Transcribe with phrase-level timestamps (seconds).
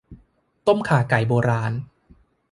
[0.67, 1.71] ต้มข่าไก่โบราณ